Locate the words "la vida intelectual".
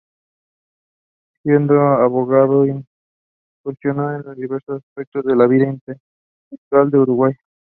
5.35-6.89